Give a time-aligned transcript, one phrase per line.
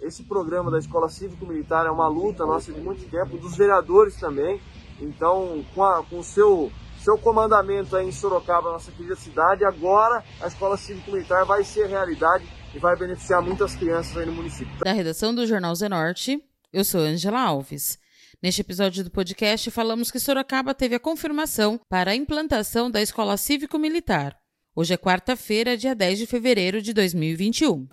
[0.00, 4.58] Esse programa da Escola Cívico-Militar é uma luta nossa de muito tempo, dos vereadores também.
[4.98, 10.24] Então, com, a, com o seu, seu comandamento aí em Sorocaba, nossa querida cidade, agora
[10.40, 14.72] a Escola Cívico-Militar vai ser realidade e vai beneficiar muitas crianças aí no município.
[14.84, 16.42] Da redação do Jornal Zenorte,
[16.72, 17.98] eu sou Angela Alves.
[18.42, 23.36] Neste episódio do podcast, falamos que Sorocaba teve a confirmação para a implantação da Escola
[23.36, 24.36] Cívico-Militar.
[24.74, 27.88] Hoje é quarta-feira, dia 10 de fevereiro de 2021.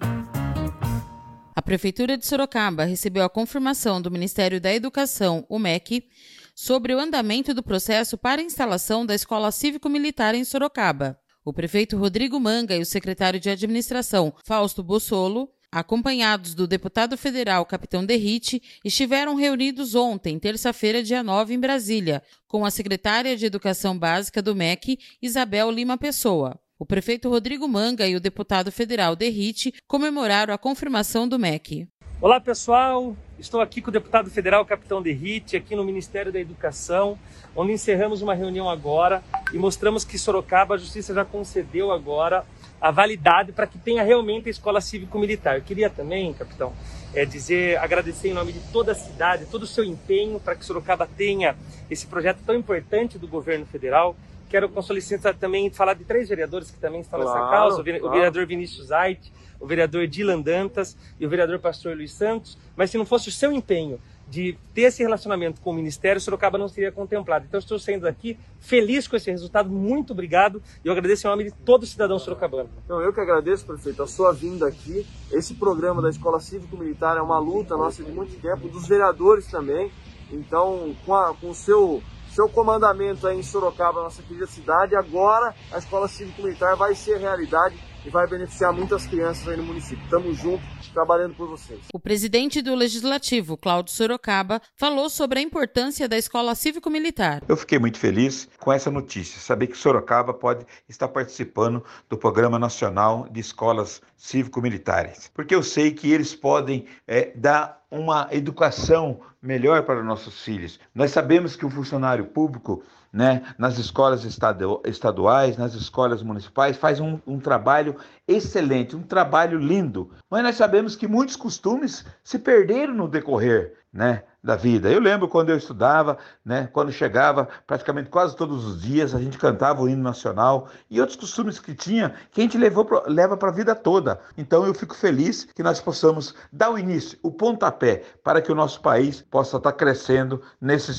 [1.56, 6.08] A Prefeitura de Sorocaba recebeu a confirmação do Ministério da Educação, o MEC,
[6.56, 11.20] sobre o andamento do processo para a instalação da Escola Cívico-Militar em Sorocaba.
[11.48, 17.66] O prefeito Rodrigo Manga e o secretário de Administração, Fausto Bossolo, acompanhados do deputado federal
[17.66, 23.98] Capitão Derrite, estiveram reunidos ontem, terça-feira, dia 9, em Brasília, com a secretária de Educação
[23.98, 26.60] Básica do MEC, Isabel Lima Pessoa.
[26.78, 31.88] O prefeito Rodrigo Manga e o deputado federal Derrite comemoraram a confirmação do MEC.
[32.20, 37.16] Olá pessoal, estou aqui com o deputado federal Capitão Derrite, aqui no Ministério da Educação,
[37.56, 42.44] onde encerramos uma reunião agora e mostramos que Sorocaba, a Justiça já concedeu agora
[42.80, 45.56] a validade para que tenha realmente a escola cívico-militar.
[45.56, 46.74] Eu queria também, capitão,
[47.14, 50.66] é, dizer, agradecer em nome de toda a cidade, todo o seu empenho para que
[50.66, 51.56] Sorocaba tenha
[51.90, 54.16] esse projeto tão importante do governo federal
[54.50, 57.82] Quero, com sua licença, também falar de três vereadores que também estão claro, nessa causa:
[57.82, 62.58] o vereador Vinícius Ait, o vereador Dilan Dantas e o vereador Pastor Luiz Santos.
[62.76, 66.58] Mas se não fosse o seu empenho de ter esse relacionamento com o Ministério, Sorocaba
[66.58, 67.46] não seria contemplado.
[67.48, 69.70] Então, estou saindo daqui feliz com esse resultado.
[69.70, 70.62] Muito obrigado.
[70.84, 72.70] E eu agradeço em nome de todo cidadão sorocabano.
[72.84, 75.06] Então, eu que agradeço, prefeito, a sua vinda aqui.
[75.32, 79.92] Esse programa da Escola Cívico-Militar é uma luta nossa de muito tempo, dos vereadores também.
[80.32, 82.04] Então, com, a, com o seu
[82.38, 87.76] seu comandamento aí em Sorocaba, nossa querida cidade, agora a Escola Cívico-Militar vai ser realidade
[88.08, 90.02] e vai beneficiar muitas crianças aí no município.
[90.06, 91.82] Estamos juntos, trabalhando por vocês.
[91.94, 97.44] O presidente do Legislativo, Cláudio Sorocaba, falou sobre a importância da Escola Cívico-Militar.
[97.50, 102.58] Eu fiquei muito feliz com essa notícia, saber que Sorocaba pode estar participando do Programa
[102.58, 109.84] Nacional de Escolas Cívico-Militares, porque eu sei que eles podem é, dar uma educação melhor
[109.84, 110.80] para nossos filhos.
[110.94, 117.20] Nós sabemos que o funcionário público, né, nas escolas estaduais, nas escolas municipais, faz um,
[117.26, 117.96] um trabalho
[118.28, 120.12] excelente, um trabalho lindo.
[120.30, 124.92] Mas nós sabemos que muitos costumes se perderam no decorrer né, da vida.
[124.92, 129.40] Eu lembro quando eu estudava, né, quando chegava, praticamente quase todos os dias, a gente
[129.40, 133.50] cantava o hino nacional e outros costumes que tinha que a gente levou leva para
[133.50, 134.20] a vida toda.
[134.38, 138.56] Então eu fico feliz que nós possamos dar o início, o pontapé, para que o
[138.56, 140.92] nosso país possa estar crescendo nesse,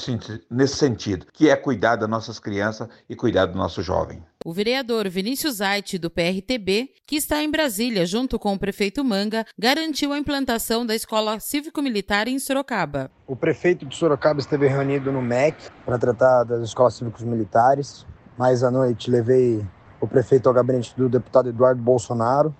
[0.50, 4.20] nesse sentido, que é cuidar das nossas crianças e cuidar do nosso jovem.
[4.44, 9.44] O vereador Vinícius Aite, do PRTB, que está em Brasília junto com o prefeito Manga,
[9.58, 13.10] garantiu a implantação da escola cívico-militar em Sorocaba.
[13.26, 18.06] O prefeito de Sorocaba esteve reunido no MEC para tratar das escolas cívicos militares.
[18.38, 19.60] Mais à noite levei
[20.00, 22.54] o prefeito ao gabinete do deputado Eduardo Bolsonaro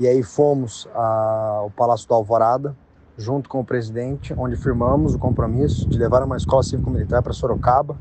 [0.00, 2.76] e aí fomos ao Palácio da Alvorada
[3.16, 7.96] junto com o presidente, onde firmamos o compromisso de levar uma escola cívico-militar para Sorocaba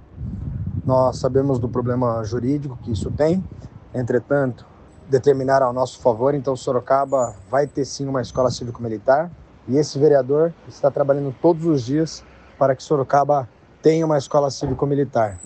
[0.89, 3.45] nós sabemos do problema jurídico que isso tem,
[3.93, 4.65] entretanto,
[5.07, 9.29] determinar ao nosso favor, então Sorocaba vai ter sim uma escola cívico-militar
[9.67, 12.23] e esse vereador está trabalhando todos os dias
[12.57, 13.47] para que Sorocaba
[13.83, 15.37] tenha uma escola cívico-militar.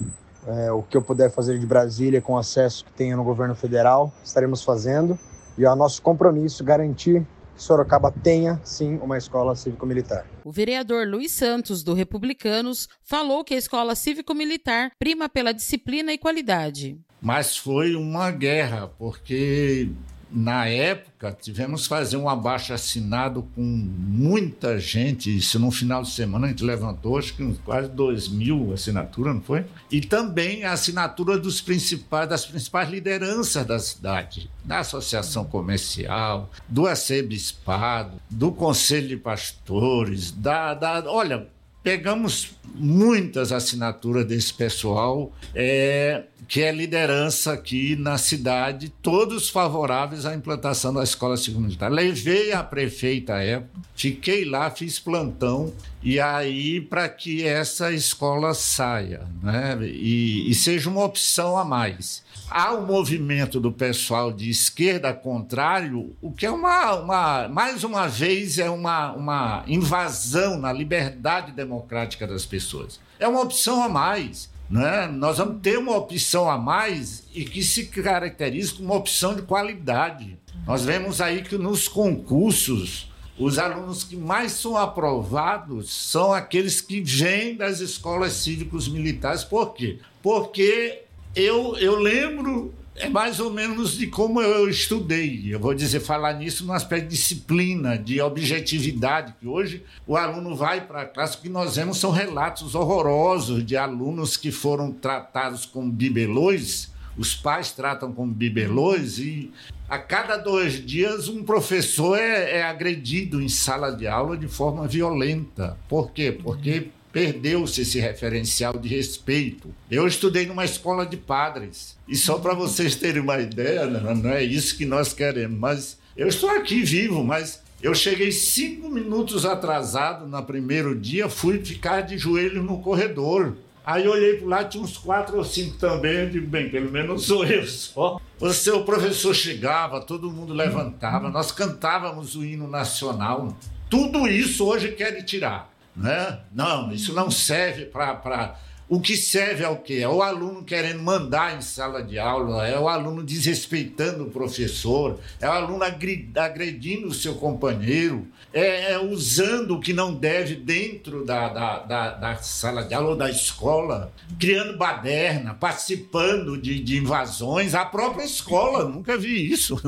[0.48, 4.14] É, o que eu puder fazer de Brasília com acesso que tenha no governo federal,
[4.24, 5.20] estaremos fazendo.
[5.58, 10.26] E é o nosso compromisso garantir Sorocaba tenha, sim, uma escola cívico-militar.
[10.44, 16.18] O vereador Luiz Santos, do Republicanos, falou que a escola cívico-militar prima pela disciplina e
[16.18, 17.00] qualidade.
[17.22, 19.90] Mas foi uma guerra, porque
[20.34, 25.36] na época, tivemos que fazer um abaixo assinado com muita gente.
[25.38, 29.42] Isso no final de semana a gente levantou, acho que quase 2 mil assinaturas, não
[29.42, 29.64] foi?
[29.92, 36.88] E também a assinatura dos principais, das principais lideranças da cidade, da Associação Comercial, do
[36.88, 41.48] Arcebispado, do Conselho de Pastores, da, da olha,
[41.84, 50.36] pegamos muitas assinaturas desse pessoal, é, que é liderança aqui na cidade, todos favoráveis à
[50.36, 51.92] implantação da escola militar.
[51.92, 58.54] Levei a prefeita à época, fiquei lá, fiz plantão, e aí para que essa escola
[58.54, 59.78] saia né?
[59.82, 62.24] e, e seja uma opção a mais
[62.54, 68.08] há um movimento do pessoal de esquerda contrário, o que é uma, uma mais uma
[68.08, 73.00] vez, é uma, uma invasão na liberdade democrática das pessoas.
[73.20, 74.53] É uma opção a mais.
[74.74, 75.06] Né?
[75.06, 79.44] Nós vamos ter uma opção a mais e que se caracteriza como uma opção de
[79.44, 80.36] qualidade.
[80.66, 87.02] Nós vemos aí que nos concursos, os alunos que mais são aprovados são aqueles que
[87.02, 89.44] vêm das escolas cívicos militares.
[89.44, 90.00] Por quê?
[90.24, 91.04] Porque
[91.36, 95.54] eu, eu lembro é mais ou menos de como eu estudei.
[95.54, 100.56] Eu vou dizer, falar nisso no aspecto de disciplina, de objetividade, que hoje o aluno
[100.56, 104.92] vai para a classe, o que nós vemos são relatos horrorosos de alunos que foram
[104.92, 109.52] tratados como bibelôs, os pais tratam como bibelôs e
[109.88, 114.88] a cada dois dias um professor é, é agredido em sala de aula de forma
[114.88, 115.78] violenta.
[115.88, 116.32] Por quê?
[116.32, 119.74] Porque Perdeu-se esse referencial de respeito.
[119.90, 121.96] Eu estudei numa escola de padres.
[122.08, 125.60] E só para vocês terem uma ideia, não é isso que nós queremos.
[125.60, 131.64] Mas eu estou aqui vivo, mas eu cheguei cinco minutos atrasado no primeiro dia, fui
[131.64, 133.58] ficar de joelho no corredor.
[133.86, 136.14] Aí olhei para lá, tinha uns quatro ou cinco também.
[136.14, 138.20] Eu digo, bem, pelo menos sou eu só.
[138.40, 143.56] O seu professor chegava, todo mundo levantava, nós cantávamos o hino nacional.
[143.88, 145.73] Tudo isso hoje quer tirar.
[145.96, 146.40] Né?
[146.52, 148.58] Não, isso não serve para.
[148.90, 150.00] O que serve é o quê?
[150.02, 155.20] É o aluno querendo mandar em sala de aula, é o aluno desrespeitando o professor,
[155.40, 161.26] é o aluno agredindo o seu companheiro, é, é usando o que não deve dentro
[161.26, 166.98] da, da, da, da, sala de aula ou da escola, criando baderna, participando de, de
[166.98, 168.84] invasões à própria escola.
[168.86, 169.80] Nunca vi isso.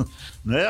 [0.46, 0.64] Né?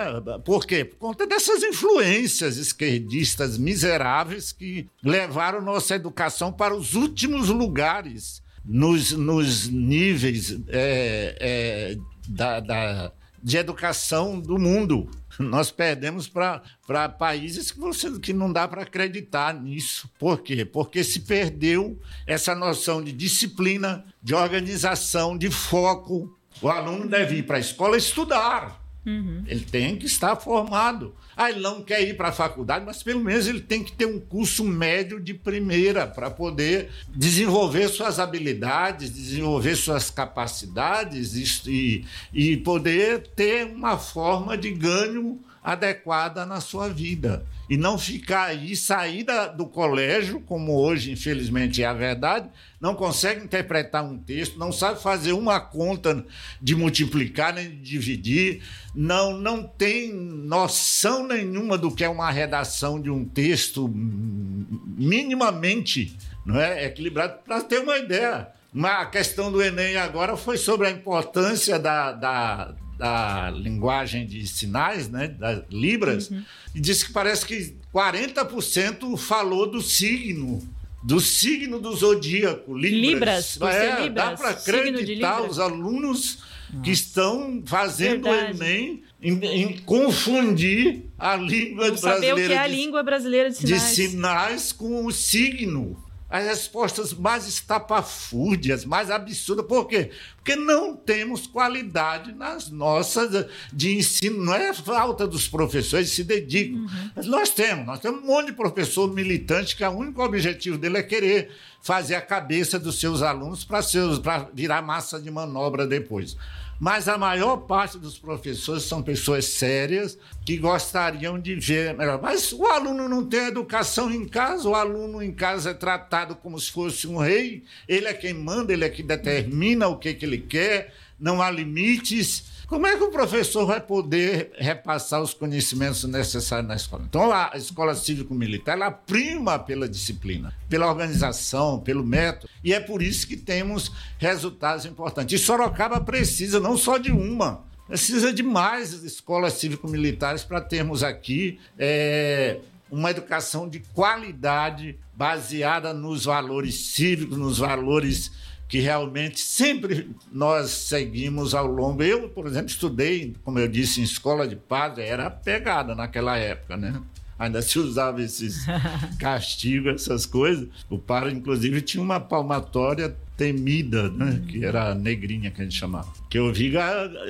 [0.45, 0.85] Por quê?
[0.85, 9.11] Por conta dessas influências esquerdistas miseráveis que levaram nossa educação para os últimos lugares nos,
[9.11, 11.97] nos níveis é, é,
[12.29, 13.11] da, da,
[13.43, 15.09] de educação do mundo.
[15.37, 20.09] Nós perdemos para países que, você, que não dá para acreditar nisso.
[20.17, 20.63] Por quê?
[20.63, 26.33] Porque se perdeu essa noção de disciplina, de organização, de foco.
[26.61, 29.43] O aluno deve ir para a escola estudar Uhum.
[29.45, 31.13] Ele tem que estar formado.
[31.37, 34.05] Ah, ele não quer ir para a faculdade, mas pelo menos ele tem que ter
[34.05, 41.35] um curso médio de primeira para poder desenvolver suas habilidades, desenvolver suas capacidades
[41.67, 48.43] e, e poder ter uma forma de ganho adequada na sua vida e não ficar
[48.43, 52.47] aí, sair da, do colégio, como hoje, infelizmente, é a verdade,
[52.79, 56.23] não consegue interpretar um texto, não sabe fazer uma conta
[56.61, 58.61] de multiplicar nem de dividir,
[58.93, 66.15] não, não tem noção nenhuma do que é uma redação de um texto minimamente
[66.45, 68.49] não é, equilibrado, para ter uma ideia.
[68.83, 75.09] A questão do Enem agora foi sobre a importância da, da, da linguagem de sinais,
[75.09, 76.43] né, das Libras, uhum.
[76.73, 80.61] e disse que parece que 40% falou do signo,
[81.03, 83.57] do signo do zodíaco, Libras.
[83.57, 86.39] Libras, é, Libras dá para acreditar os alunos
[86.69, 86.83] Nossa.
[86.83, 88.59] que estão fazendo Verdade.
[88.59, 91.97] o Enem em, em, confundir a língua brasileira.
[91.97, 93.83] Saber o que é a língua brasileira de sinais.
[93.83, 96.04] De sinais com o signo
[96.35, 99.65] as respostas mais estapafúrdias, mais absurdas.
[99.65, 100.11] Por quê?
[100.35, 104.43] Porque não temos qualidade nas nossas de ensino.
[104.43, 106.79] Não é falta dos professores que se dedicam.
[106.79, 107.11] Uhum.
[107.15, 107.85] Mas nós temos.
[107.85, 111.51] Nós temos um monte de professor militante que o único objetivo dele é querer
[111.81, 116.35] fazer a cabeça dos seus alunos para virar massa de manobra depois
[116.79, 122.21] mas a maior parte dos professores são pessoas sérias que gostariam de ver melhor.
[122.21, 126.59] Mas o aluno não tem educação em casa, o aluno em casa é tratado como
[126.59, 130.25] se fosse um rei, ele é quem manda, ele é que determina o que, que
[130.25, 132.54] ele quer, não há limites.
[132.67, 137.03] Como é que o professor vai poder repassar os conhecimentos necessários na escola?
[137.07, 143.01] Então, a escola cívico-militar, ela prima pela disciplina, pela organização, pelo método, e é por
[143.01, 145.39] isso que temos resultados importantes.
[145.39, 151.59] E Sorocaba precisa não só de uma, precisa de mais escolas cívico-militares para termos aqui
[151.77, 158.31] é, uma educação de qualidade baseada nos valores cívicos, nos valores
[158.67, 162.01] que realmente sempre nós seguimos ao longo.
[162.03, 166.75] Eu, por exemplo, estudei, como eu disse, em escola de padre, era pegada naquela época,
[166.75, 167.01] né?
[167.37, 168.65] ainda se usava esses
[169.19, 170.67] castigos, essas coisas.
[170.89, 174.41] O Para, inclusive, tinha uma palmatória temida, né?
[174.47, 176.11] Que era a negrinha que a gente chamava.
[176.29, 176.71] Que eu vi,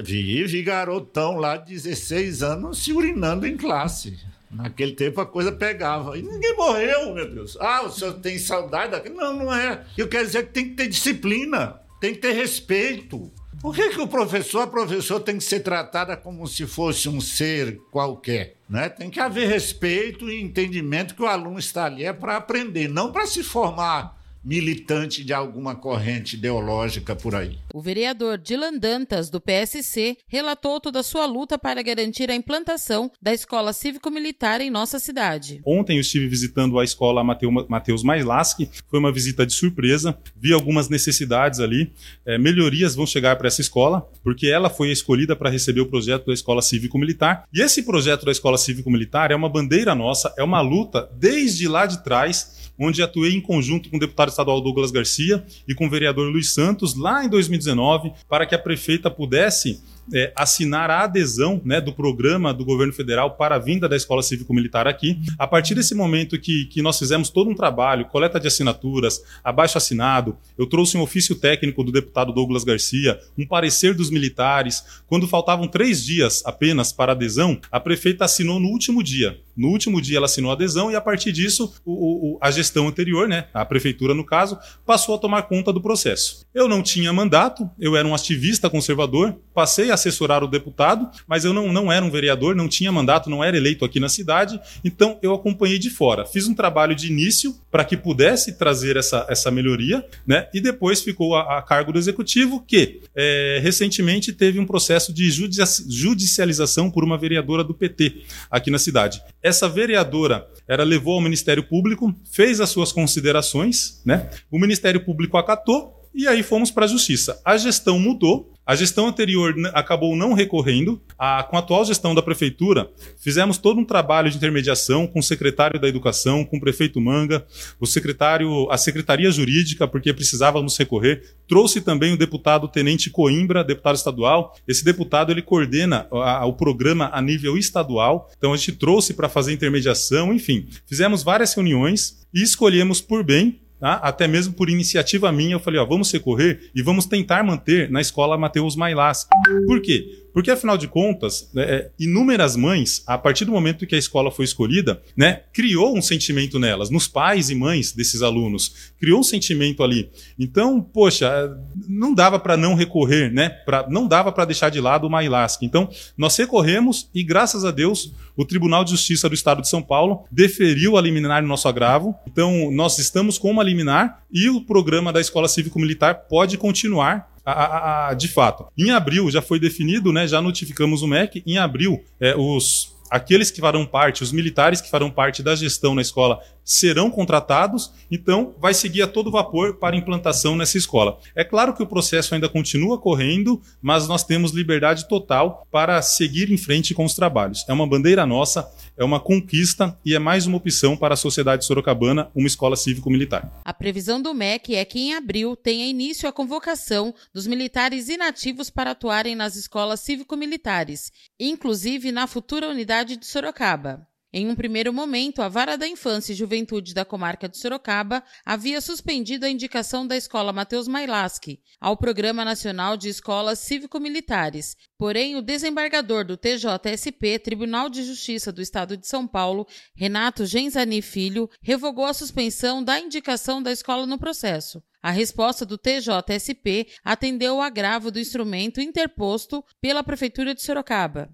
[0.03, 4.17] vi, vi garotão lá de 16 anos se urinando em classe.
[4.55, 6.17] Naquele tempo a coisa pegava.
[6.17, 7.57] E ninguém morreu, meu Deus.
[7.59, 9.15] Ah, o senhor tem saudade daquilo?
[9.15, 9.85] Não, não é.
[9.97, 13.31] Eu quero dizer que tem que ter disciplina, tem que ter respeito.
[13.61, 17.19] Por que, que o professor, a professora tem que ser tratada como se fosse um
[17.19, 18.57] ser qualquer?
[18.69, 18.89] Né?
[18.89, 23.11] Tem que haver respeito e entendimento que o aluno está ali é para aprender, não
[23.11, 27.57] para se formar militante de alguma corrente ideológica por aí.
[27.73, 33.11] O vereador Dilan Dantas, do PSC, relatou toda a sua luta para garantir a implantação
[33.21, 35.61] da escola cívico-militar em nossa cidade.
[35.65, 40.89] Ontem eu estive visitando a escola Mateus Mailaski, foi uma visita de surpresa, vi algumas
[40.89, 41.91] necessidades ali,
[42.25, 46.27] é, melhorias vão chegar para essa escola, porque ela foi escolhida para receber o projeto
[46.27, 50.61] da escola cívico-militar, e esse projeto da escola cívico-militar é uma bandeira nossa, é uma
[50.61, 55.43] luta desde lá de trás, onde atuei em conjunto com o deputado estadual Douglas Garcia
[55.67, 59.81] e com o vereador Luiz Santos lá em 2019 para que a prefeita pudesse
[60.13, 64.21] é, assinar a adesão né, do programa do governo federal para a vinda da escola
[64.21, 65.19] cívico-militar aqui.
[65.39, 69.77] A partir desse momento que, que nós fizemos todo um trabalho, coleta de assinaturas, abaixo
[69.77, 74.83] assinado, eu trouxe um ofício técnico do deputado Douglas Garcia, um parecer dos militares.
[75.07, 79.39] Quando faltavam três dias apenas para adesão, a prefeita assinou no último dia.
[79.55, 83.27] No último dia ela assinou adesão e a partir disso o, o, a gestão anterior,
[83.27, 86.45] né, a prefeitura no caso, passou a tomar conta do processo.
[86.53, 91.45] Eu não tinha mandato, eu era um ativista conservador, passei a assessorar o deputado, mas
[91.45, 94.59] eu não, não era um vereador, não tinha mandato, não era eleito aqui na cidade,
[94.83, 96.25] então eu acompanhei de fora.
[96.25, 100.47] Fiz um trabalho de início para que pudesse trazer essa, essa melhoria, né?
[100.53, 105.29] E depois ficou a, a cargo do executivo, que é, recentemente teve um processo de
[105.29, 109.21] judicialização por uma vereadora do PT aqui na cidade.
[109.45, 110.47] Essa vereadora
[110.83, 114.27] levou ao Ministério Público, fez as suas considerações, né?
[114.49, 117.39] O Ministério Público acatou e aí fomos para a justiça.
[117.45, 120.99] A gestão mudou, a gestão anterior acabou não recorrendo.
[121.17, 125.23] A, com a atual gestão da prefeitura, fizemos todo um trabalho de intermediação com o
[125.23, 127.45] secretário da Educação, com o prefeito Manga,
[127.79, 131.21] o secretário, a secretaria jurídica, porque precisávamos recorrer.
[131.47, 134.55] Trouxe também o deputado Tenente Coimbra, deputado estadual.
[134.67, 138.31] Esse deputado ele coordena a, o programa a nível estadual.
[138.37, 143.59] Então a gente trouxe para fazer intermediação, enfim, fizemos várias reuniões e escolhemos por bem
[143.85, 143.99] Tá?
[144.01, 148.01] até mesmo por iniciativa minha, eu falei, ó, vamos recorrer e vamos tentar manter na
[148.01, 149.29] escola Mateus Mailasca.
[149.67, 150.24] Por quê?
[150.35, 154.29] Porque, afinal de contas, né, é, inúmeras mães, a partir do momento que a escola
[154.29, 158.91] foi escolhida, né, criou um sentimento nelas, nos pais e mães desses alunos.
[158.99, 160.09] Criou um sentimento ali.
[160.37, 163.47] Então, poxa, não dava para não recorrer, né?
[163.47, 165.63] Pra, não dava para deixar de lado o Mailasca.
[165.63, 169.81] Então, nós recorremos e, graças a Deus, o Tribunal de Justiça do Estado de São
[169.81, 172.13] Paulo deferiu a liminar no nosso agravo.
[172.27, 178.09] Então, nós estamos com uma liminar e o programa da Escola Cívico-Militar pode continuar a,
[178.09, 178.67] a, de fato.
[178.77, 183.51] Em abril já foi definido, né, já notificamos o MEC, em abril é, os aqueles
[183.51, 188.55] que farão parte, os militares que farão parte da gestão na escola serão contratados, então
[188.59, 191.19] vai seguir a todo vapor para implantação nessa escola.
[191.35, 196.51] É claro que o processo ainda continua correndo, mas nós temos liberdade total para seguir
[196.51, 197.63] em frente com os trabalhos.
[197.69, 201.65] É uma bandeira nossa, é uma conquista e é mais uma opção para a sociedade
[201.65, 203.61] sorocabana, uma escola cívico-militar.
[203.63, 208.69] A previsão do MEC é que em abril tenha início a convocação dos militares inativos
[208.69, 214.07] para atuarem nas escolas cívico-militares, inclusive na futura unidade de Sorocaba.
[214.37, 218.81] Em um primeiro momento, a Vara da Infância e Juventude da comarca de Sorocaba havia
[218.81, 224.75] suspendido a indicação da escola Mateus Mailaski ao Programa Nacional de Escolas Cívico-Militares.
[224.97, 229.65] Porém, o desembargador do TJSP, Tribunal de Justiça do Estado de São Paulo,
[229.95, 234.83] Renato Genzani Filho, revogou a suspensão da indicação da escola no processo.
[235.01, 241.33] A resposta do TJSP atendeu o agravo do instrumento interposto pela Prefeitura de Sorocaba.